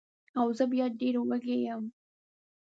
[0.39, 1.83] او زه بیا ډېره وږې یم